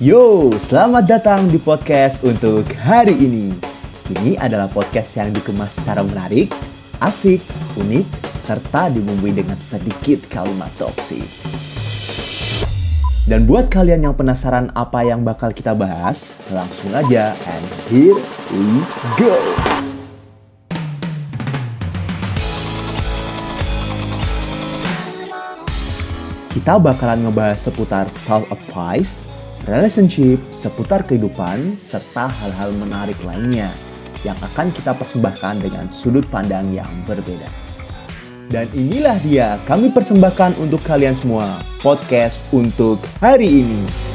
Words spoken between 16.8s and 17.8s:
aja and